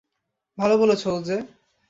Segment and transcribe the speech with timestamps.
[0.57, 1.37] ভালো বলেছ, ওজে।